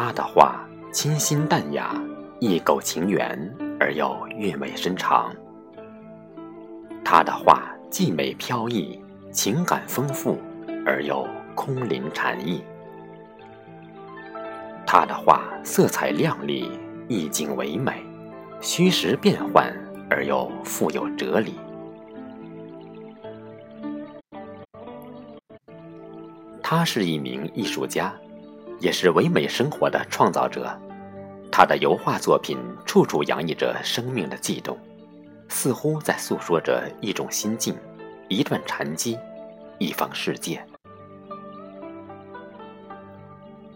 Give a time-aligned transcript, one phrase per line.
[0.00, 1.92] 他的话清新淡雅，
[2.38, 3.36] 意构情缘
[3.80, 5.34] 而又韵味深长。
[7.04, 9.02] 他的画既美飘逸，
[9.32, 10.38] 情感丰富
[10.86, 11.26] 而又
[11.56, 12.62] 空灵禅意。
[14.86, 16.70] 他的画色彩亮丽，
[17.08, 18.00] 意境唯美，
[18.60, 19.74] 虚实变幻
[20.08, 21.54] 而又富有哲理。
[26.62, 28.14] 他是一名艺术家，
[28.78, 30.78] 也是唯美生活的创造者。
[31.50, 34.78] 他的油画作品处处洋溢着生命的悸动。
[35.50, 37.74] 似乎在诉说着一种心境，
[38.28, 39.18] 一段禅机，
[39.78, 40.62] 一方世界。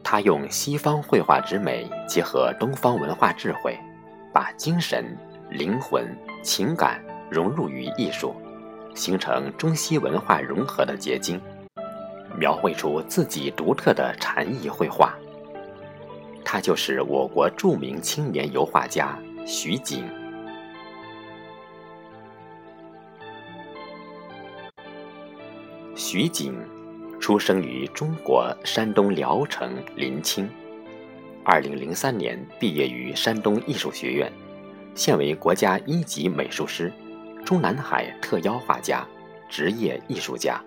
[0.04, 3.74] 他用西方绘画之美结合东方文化智慧，
[4.34, 5.16] 把精神、
[5.48, 6.06] 灵魂、
[6.42, 8.34] 情感融入于艺术，
[8.94, 11.40] 形成中西文化融合的结晶，
[12.42, 15.16] 描绘出自己独特的禅意绘画。
[16.44, 20.04] 他就是我国著名青年油画家徐景。
[25.94, 26.52] 徐景，
[27.20, 30.50] 出生于中国山东聊城临清。
[31.44, 34.32] 二零零三年毕业于山东艺术学院，
[34.96, 36.92] 现为国家一级美术师、
[37.44, 39.06] 中南海特邀画家、
[39.48, 40.60] 职业艺术家。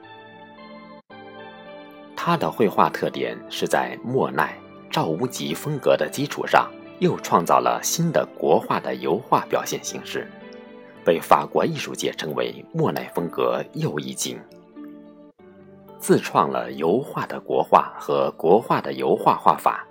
[2.25, 4.57] 他的绘画特点是在莫奈、
[4.89, 6.67] 赵无极风格的基础上，
[6.97, 10.27] 又创造了新的国画的油画表现形式，
[11.05, 14.39] 被法国艺术界称为莫奈风格又一景。
[15.99, 19.85] 自创了油画的国画和国画的油画画法，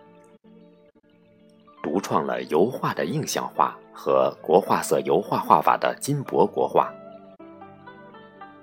[1.85, 6.93] 独创了油画的印象画和国画色油画画法的金箔国画，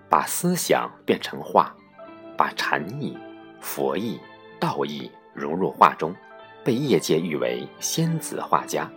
[0.09, 1.73] 把思想变成画，
[2.35, 3.17] 把禅意、
[3.61, 4.19] 佛意、
[4.59, 6.13] 道义融入画中，
[6.63, 8.91] 被业界誉为仙子画家。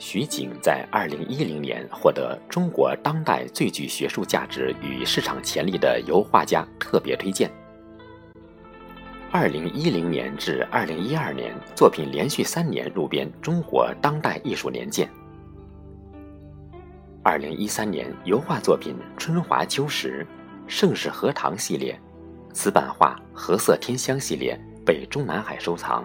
[0.00, 7.50] 徐景在二零一零年获得中国当代最具学术价值与市场潜力的油画家特别推荐。
[9.30, 15.10] 二零一零年至二零一二年，作品连续三年入编中国当代艺术年鉴。
[17.22, 20.26] 二零一三年，油画作品《春华秋实》
[20.70, 21.98] 《盛世荷塘》系列，
[22.52, 26.04] 瓷版画《荷色天香》系列被中南海收藏。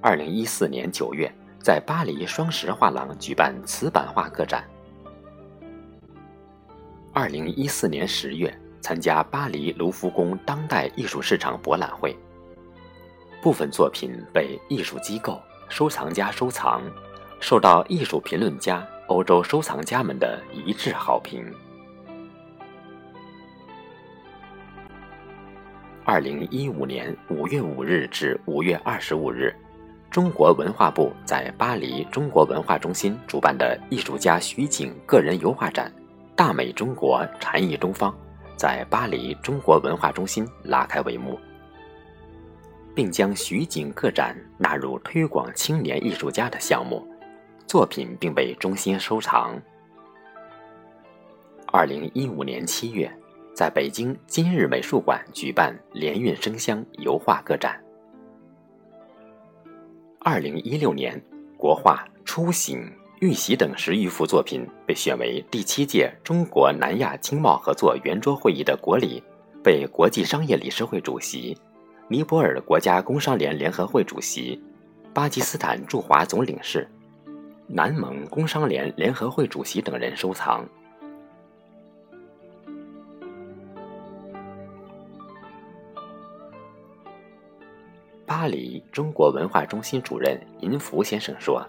[0.00, 1.32] 二零一四年九月。
[1.62, 4.64] 在巴黎双石画廊举办瓷版画个展。
[7.12, 12.18] 二零一四年十月，参加巴黎卢浮宫当代艺术市场博览会。
[13.40, 16.82] 部分作品被艺术机构、收藏家收藏，
[17.38, 21.44] 受到艺术评论家、欧洲收藏家们的一致好评。
[26.02, 29.54] 二零一五年五月五日至五月二十五日。
[30.10, 35.92] 中国文化部在巴黎中国文化中心主办的艺术家徐景个人油画展
[36.34, 38.14] “大美中国，禅意东方”
[38.56, 41.38] 在巴黎中国文化中心拉开帷幕，
[42.94, 47.06] 并将徐景个展纳入推广青年艺术家的项目，
[47.66, 49.60] 作品并被中心收藏。
[51.66, 53.10] 二零一五年七月，
[53.54, 57.82] 在北京今日美术馆举办“连韵生香”油画个展。
[60.20, 61.20] 二零一六年，
[61.56, 62.78] 国画《初醒》
[63.20, 69.22] 《玉玺》等十余幅作品被选为第七届中国南亚经贸合作圆桌会议的国礼，
[69.64, 71.56] 被国际商业理事会主席、
[72.08, 74.62] 尼泊尔国家工商联联合会主席、
[75.14, 76.86] 巴基斯坦驻华总领事、
[77.74, 80.62] 南蒙工商联联合会主席等人收藏。
[88.26, 91.66] 巴黎中国文化中心主任银福先生说：“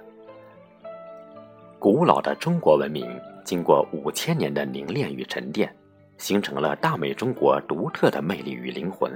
[1.80, 3.10] 古老的中国文明
[3.46, 5.74] 经过五千年的凝练与沉淀，
[6.18, 9.10] 形成了大美中国独特的魅力与灵魂。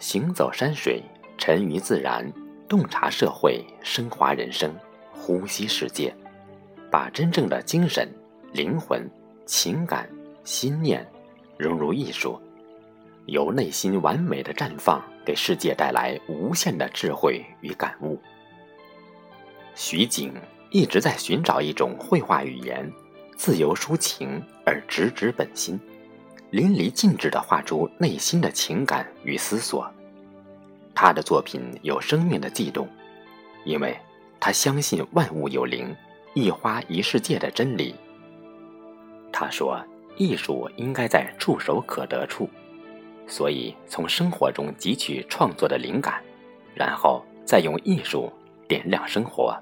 [0.00, 1.00] 行走山水，
[1.38, 2.28] 沉于自然，
[2.68, 4.74] 洞察社会，升华人生，
[5.24, 6.12] 呼吸世界，
[6.90, 8.12] 把真正的精神、
[8.52, 9.08] 灵魂、
[9.46, 10.10] 情感、
[10.42, 11.08] 心念
[11.56, 12.40] 融入艺术，
[13.26, 18.20] 由内心完美的绽放。”给世界带来无限的智慧与感悟。
[19.76, 20.34] 徐景
[20.72, 22.92] 一直在寻找一种绘画语言，
[23.36, 25.78] 自由抒情而直指本心，
[26.50, 29.88] 淋漓尽致地画出内心的情感与思索。
[30.92, 32.88] 他的作品有生命的悸动，
[33.64, 33.96] 因为
[34.44, 35.94] 他相信万物有灵，
[36.34, 37.94] 一花一世界的真理。
[39.32, 39.80] 他说
[40.18, 42.50] ：“艺术应该在触手可得处，
[43.28, 46.20] 所以从生活中汲取创作的灵感，
[46.74, 48.32] 然后再用艺术
[48.66, 49.56] 点亮生活。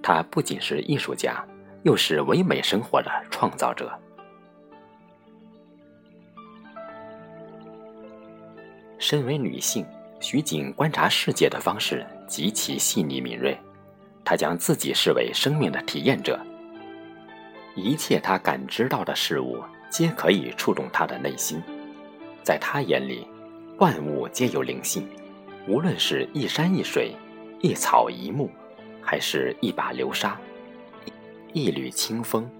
[0.00, 1.44] 他不仅是艺术家，
[1.82, 3.92] 又是唯美生活的创造者。
[9.00, 9.84] 身为女性，
[10.24, 13.54] 徐景观察世界的方式极其细腻敏锐。
[14.24, 16.40] 他将自己视为生命的体验者，
[17.76, 21.62] 一切他感知到的事物皆可以触动他的内心。
[22.42, 23.28] 在他眼里，
[23.76, 25.06] 万物皆有灵性，
[25.68, 27.14] 无论是一山一水、
[27.60, 28.50] 一草一木，
[29.02, 30.40] 还是一把流沙、
[31.52, 32.50] 一缕清风，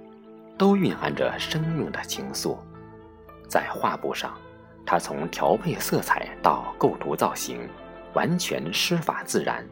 [0.59, 2.59] 都蕴含着生命的情愫。
[3.49, 4.39] 在画布上。
[4.87, 7.69] 他从调配色彩到构图造型，
[8.13, 9.67] 完全师法自然，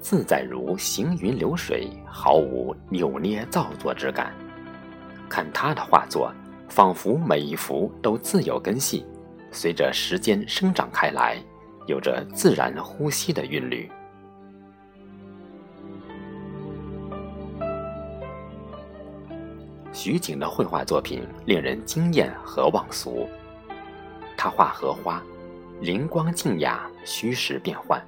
[0.00, 4.34] 自在如行云流水，毫无扭捏造作之感。
[5.28, 6.32] 看他的画作，
[6.68, 9.06] 仿佛每一幅都自有根系，
[9.52, 11.36] 随着时间生长开来，
[11.86, 13.88] 有着自然呼吸的韵律。
[19.92, 23.28] 徐景的绘画作品令人惊艳和忘俗。
[24.42, 25.22] 他画荷花，
[25.82, 28.02] 灵光静雅，虚实变幻，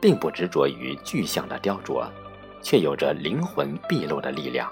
[0.00, 2.08] 并不执着于具象的雕琢，
[2.60, 4.68] 却有着灵魂毕露的力量。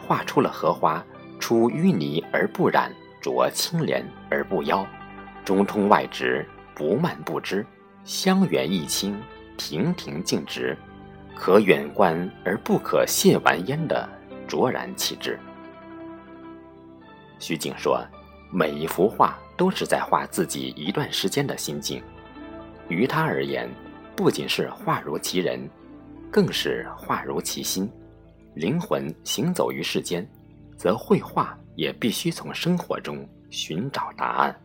[0.00, 1.04] 画出了荷花，
[1.38, 2.90] 出淤泥而不染，
[3.20, 4.82] 濯清涟而不妖，
[5.44, 7.66] 中通外直，不蔓不枝，
[8.02, 9.20] 香远益清，
[9.58, 10.74] 亭亭净植，
[11.36, 14.08] 可远观而不可亵玩焉的
[14.48, 15.38] 卓然气质。
[17.38, 18.02] 徐景说
[18.50, 22.02] ：“每一幅画。”都是在画自己一段时间的心境，
[22.88, 23.68] 于他而言，
[24.16, 25.68] 不仅是画如其人，
[26.30, 27.86] 更是画如其心。
[28.54, 30.26] 灵魂行走于世间，
[30.78, 34.58] 则绘画也必须从生活中寻找答案。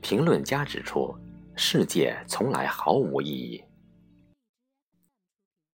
[0.00, 1.14] 评论家指出，
[1.54, 3.62] 世界从来毫无意义。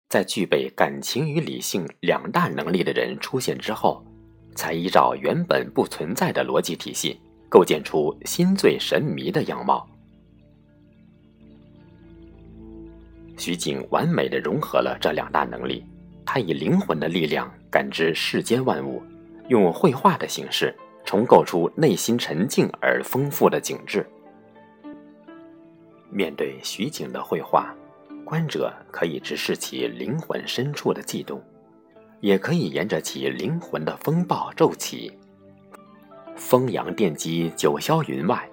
[0.09, 4.03] 在具备感情与理性两大能力的人出现之后。
[4.57, 7.17] 才依照原本不存在的逻辑体系，
[7.47, 9.87] 构建出心醉神迷的样貌。
[13.37, 15.85] 徐景完美的融合了这两大能力，
[16.25, 19.01] 他以灵魂的力量感知世间万物，
[19.47, 20.75] 用绘画的形式
[21.05, 24.05] 重构出内心沉静而丰富的景致。
[26.09, 27.73] 面对徐景的绘画，
[28.25, 31.39] 观者可以直视其灵魂深处的悸动。
[32.19, 35.11] 也可以沿着其灵魂的风暴骤起，
[36.35, 38.47] 风扬电击，九霄云外，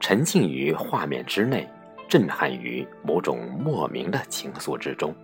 [0.00, 1.68] 沉浸于画面之内，
[2.08, 5.14] 震撼于某种莫名的情愫之中。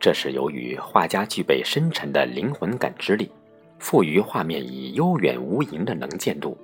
[0.00, 3.30] 这是由于画家具备深沉的灵魂感知力，
[3.78, 6.58] 赋予画面以悠远无垠的能见度，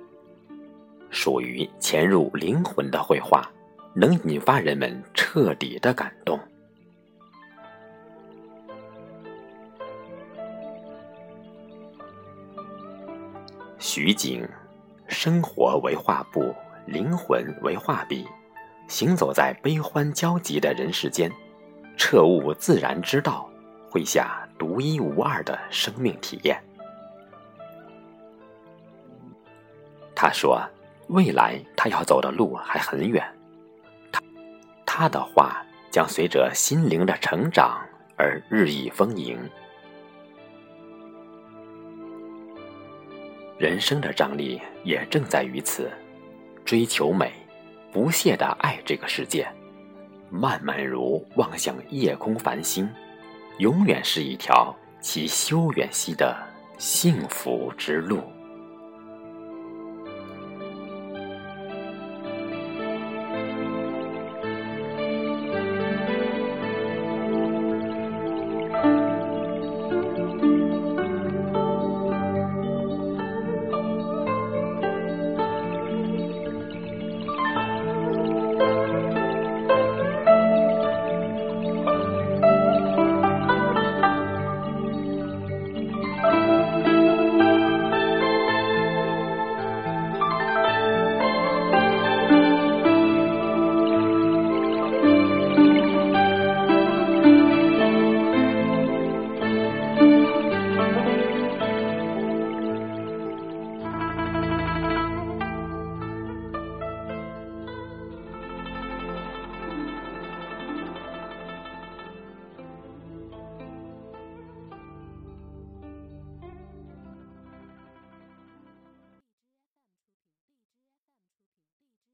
[1.09, 3.49] 属于潜入灵魂的绘画，
[3.93, 6.37] 能引发人们彻底的感动。
[13.81, 14.45] 徐景，
[15.07, 16.53] 生活为画布，
[16.85, 18.27] 灵魂为画笔，
[18.89, 21.31] 行走在悲欢交集的人世间，
[21.95, 23.49] 彻悟自然之道，
[23.89, 26.61] 绘下独一无二的生命体验。
[30.13, 30.61] 他说
[31.07, 33.25] ：“未来他要走的路还很远，
[34.11, 34.21] 他
[34.85, 37.79] 他的画将随着心灵的成长
[38.17, 39.39] 而日益丰盈。”
[43.59, 45.91] 人生的张力也正在于此，
[46.63, 47.29] 追求美，
[47.91, 49.45] 不懈的爱这个世界，
[50.29, 52.89] 漫漫如望向夜空繁星，
[53.57, 56.33] 永远是一条其修远兮的
[56.77, 58.21] 幸福之路。